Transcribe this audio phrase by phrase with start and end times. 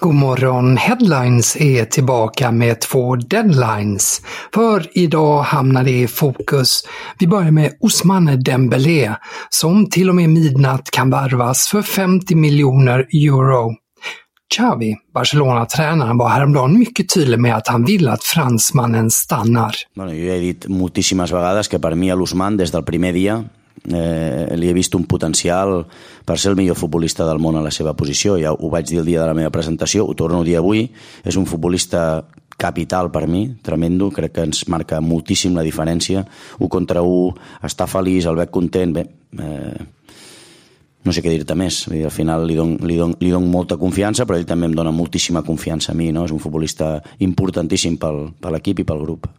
[0.00, 4.22] God morgon Headlines är tillbaka med två deadlines.
[4.54, 6.84] För idag hamnar det i fokus.
[7.18, 9.14] Vi börjar med Ousmane Dembélé
[9.50, 13.74] som till och med midnatt kan värvas för 50 miljoner euro.
[14.54, 19.74] Xavi, Barcelona-tränaren, var häromdagen mycket tydlig med att han vill att fransmannen stannar.
[19.94, 23.12] Bueno, har sagt he dit moltíssimes vegades que per mi a l'Usman des del primer
[23.12, 23.44] dia
[23.86, 25.84] eh, li he vist un potencial
[26.24, 28.38] per ser el millor futbolista del món a la seva posició.
[28.40, 30.88] Ja ho vaig dir el dia de la meva presentació, ho torno a dir avui.
[31.24, 32.24] És un futbolista
[32.58, 36.24] capital per mi, tremendo, crec que ens marca moltíssim la diferència.
[36.58, 39.06] Un contra un, està feliç, el veig content, bé,
[39.38, 39.86] eh,
[41.06, 41.84] no sé què dir-te més.
[41.88, 44.74] Dir, al final li don, li, don, li don molta confiança, però ell també em
[44.76, 46.10] dona moltíssima confiança a mi.
[46.12, 46.26] No?
[46.26, 49.30] És un futbolista importantíssim pel, per l'equip i pel grup.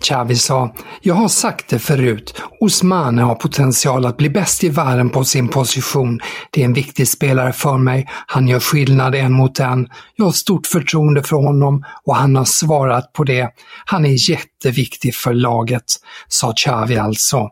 [0.00, 5.10] Xavi sa, jag har sagt det förut, Osmane har potential att bli bäst i världen
[5.10, 6.20] på sin position.
[6.50, 9.88] Det är en viktig spelare för mig, han gör skillnad en mot en.
[10.16, 13.48] Jag har stort förtroende för honom och han har svarat på det.
[13.84, 15.84] Han är jätteviktig för laget,
[16.28, 17.48] sa Xavi alltså.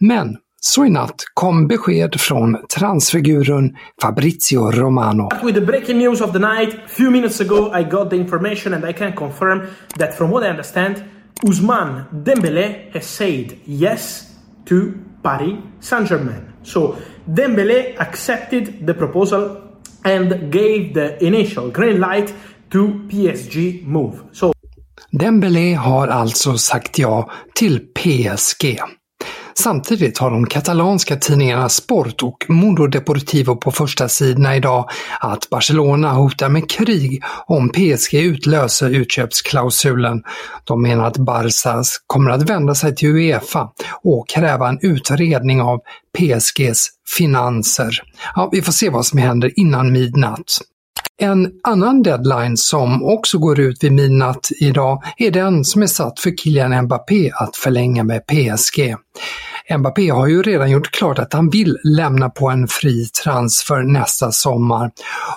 [0.00, 5.28] Men så i natt kom besked från transfiguren Fabrizio Romano.
[5.42, 8.84] With the breaking news of the night, few minutes ago I got the information and
[8.90, 9.66] I can confirm
[9.98, 10.96] that from what I understand,
[11.44, 14.34] Ousmane Dembélé has said yes
[14.64, 16.42] to Paris Saint-Germain.
[16.62, 19.56] So Dembélé accepted the proposal
[20.04, 22.34] and gave the initial green light
[22.70, 24.14] to PSG move.
[24.32, 24.52] So
[25.10, 28.64] Dembélé har alltså sagt ja till PSG.
[29.62, 36.12] Samtidigt har de katalanska tidningarna Sport och Mundo Deportivo på första sidorna idag att Barcelona
[36.12, 40.22] hotar med krig om PSG utlöser utköpsklausulen.
[40.64, 43.70] De menar att Barca kommer att vända sig till Uefa
[44.02, 45.80] och kräva en utredning av
[46.18, 47.90] PSGs finanser.
[48.34, 50.58] Ja, vi får se vad som händer innan midnatt.
[51.20, 56.20] En annan deadline som också går ut vid midnatt idag är den som är satt
[56.20, 58.96] för Kylian Mbappé att förlänga med PSG.
[59.76, 64.32] Mbappé har ju redan gjort klart att han vill lämna på en fri transfer nästa
[64.32, 64.90] sommar.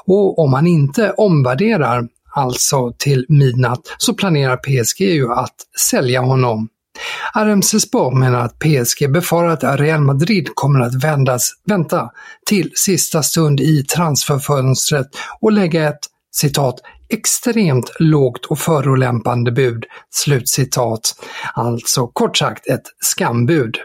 [0.05, 5.55] Och om han inte omvärderar, alltså till midnatt, så planerar PSG ju att
[5.89, 6.67] sälja honom.
[7.35, 12.09] RMC Sport menar att PSG befarar att Real Madrid kommer att vändas, vänta
[12.45, 15.07] till sista stund i transferfönstret
[15.41, 15.99] och lägga ett
[16.31, 19.85] citat extremt lågt och förolämpande bud.
[20.09, 21.01] Slutcitat.
[21.53, 23.77] Alltså kort sagt ett skambud.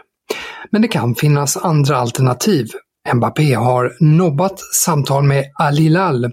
[0.71, 2.67] Men det kan finnas andra alternativ.
[3.13, 6.31] Mbappé har nobbat samtal med Al Hilal.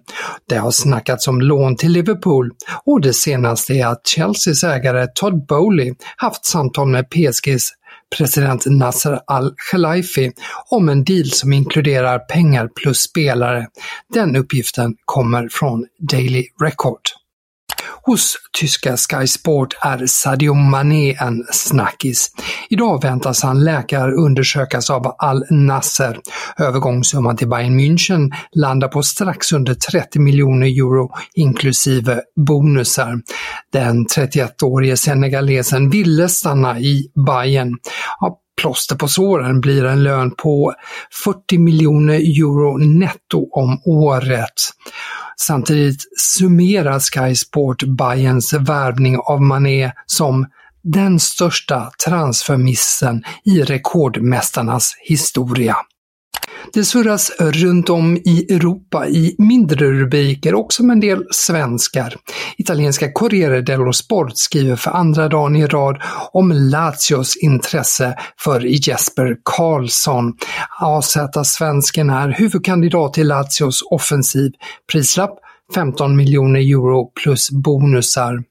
[0.49, 2.51] Det har snackats om lån till Liverpool
[2.85, 7.71] och det senaste är att Chelseas ägare Todd Bowley haft samtal med PSGs
[8.17, 10.33] president Nasser Al-Khelaifi
[10.71, 13.67] om en deal som inkluderar pengar plus spelare.
[14.15, 17.01] Den uppgiften kommer från Daily Record.
[18.03, 22.31] Hos tyska Sky Sport är Sadio Mané en snackis.
[22.71, 26.19] Idag väntas han läkarundersökas av Al Nasser.
[26.59, 33.21] Övergångssumman till Bayern München landar på strax under 30 miljoner euro inklusive bonusar.
[33.73, 37.77] Den 31-årige senegalesen ville stanna i Bayern.
[38.21, 40.75] Ja, plåster på såren blir en lön på
[41.25, 44.55] 40 miljoner euro netto om året.
[45.37, 50.47] Samtidigt summerar Sky Sport Bayerns värvning av Mané som
[50.83, 55.77] den största transfermissen i rekordmästarnas historia.
[56.73, 62.17] Det surras runt om i Europa i mindre rubriker, också med en del svenskar.
[62.59, 65.99] Italienska Corriere dello Sport skriver för andra dagen i rad
[66.33, 70.33] om Lazios intresse för Jesper Karlsson.
[70.81, 74.53] AZ-svensken är huvudkandidat till Lazios offensiv.
[74.93, 75.39] Prislapp
[75.75, 78.43] 15 miljoner euro plus bonusar.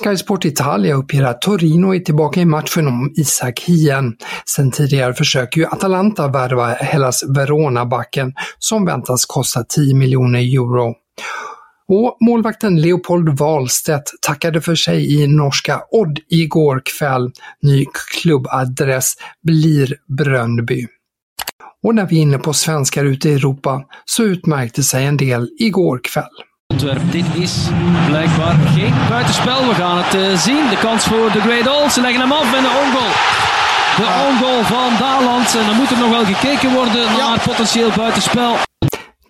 [0.00, 4.16] Sky Sport Italia uppger att Torino är tillbaka i matchen om Isak Hien.
[4.46, 10.94] Sen tidigare försöker ju Atalanta värva Hellas Verona-backen som väntas kosta 10 miljoner euro.
[11.88, 17.30] Och målvakten Leopold Wahlstedt tackade för sig i norska Odd igår kväll.
[17.62, 17.86] Ny
[18.22, 20.86] klubbadress blir Bröndby.
[21.82, 25.48] Och när vi är inne på svenskar ute i Europa så utmärkte sig en del
[25.58, 26.32] igår kväll.
[26.78, 27.68] Dit is
[28.06, 29.68] blijkbaar geen buitenspel.
[29.68, 30.68] We gaan het uh, zien.
[30.68, 31.90] De kans voor de Great All.
[31.90, 33.12] Ze leggen hem af en de ongoal.
[33.96, 35.56] De ongoal van Daland.
[35.56, 38.56] En dan moet er nog wel gekeken worden naar potentieel buitenspel.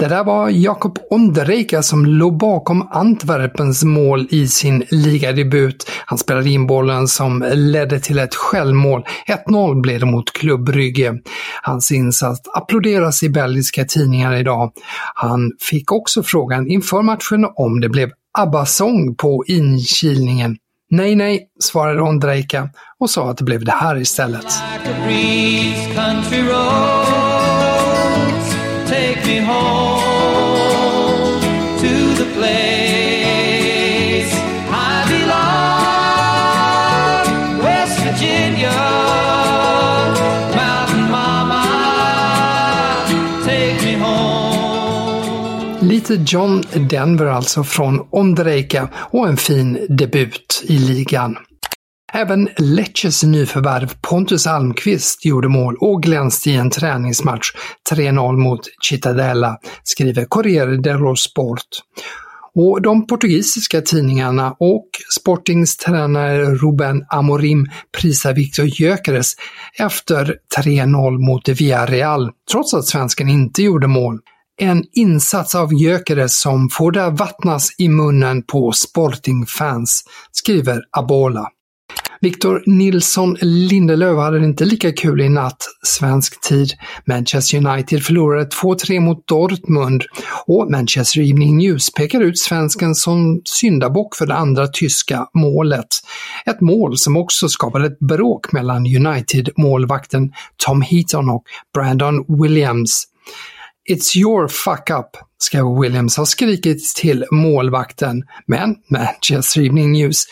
[0.03, 5.91] Det där var Jakob Ondrejka som låg bakom Antwerpens mål i sin ligadebut.
[6.07, 9.05] Han spelade in bollen som ledde till ett självmål.
[9.49, 11.15] 1-0 blev det mot Klubb Brygge.
[11.63, 14.73] Hans insats applåderas i belgiska tidningar idag.
[15.15, 20.57] Han fick också frågan inför matchen om det blev ABBA-sång på inkilningen.
[20.91, 22.69] Nej, nej, svarade Ondrejka
[22.99, 24.47] och sa att det blev det här istället.
[28.93, 29.62] take
[46.12, 51.37] Alltså, John Denver alltså från Ondrejka och en fin debut i ligan.
[52.12, 57.53] Även Lecces nyförvärv Pontus Almqvist gjorde mål och glänste i en träningsmatch
[57.91, 61.69] 3-0 mot Cittadella, skriver Corriere dello Sport.
[62.55, 64.88] Och de portugisiska tidningarna och
[65.20, 67.67] Sportings tränare Ruben Amorim
[68.00, 69.32] prisar Victor Gyökeres
[69.79, 74.19] efter 3-0 mot Villarreal, trots att svensken inte gjorde mål.
[74.62, 81.49] En insats av Gyökeres som får det vattnas i munnen på Sporting-fans, skriver Abola.
[82.20, 86.70] Victor Nilsson Lindelöf hade det inte lika kul i natt, svensk tid.
[87.05, 90.05] Manchester United förlorade 2-3 mot Dortmund
[90.47, 95.88] och Manchester Evening News pekar ut svensken som syndabock för det andra tyska målet.
[96.47, 101.44] Ett mål som också skapade ett bråk mellan United-målvakten Tom Heaton och
[101.75, 103.08] Brandon Williams.
[103.90, 110.25] It's your fuck up, ska Williams ha skrikit till målvakten, men Manchester Evening News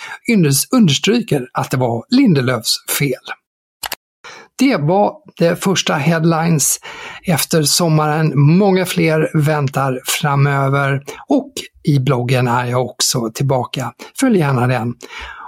[0.72, 3.34] understryker att det var Lindelöfs fel.
[4.58, 6.80] Det var de första headlines
[7.22, 8.32] efter sommaren.
[8.40, 11.52] Många fler väntar framöver och
[11.82, 13.92] i bloggen är jag också tillbaka.
[14.20, 14.94] Följ gärna den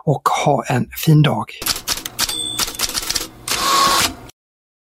[0.05, 1.45] och ha en fin dag!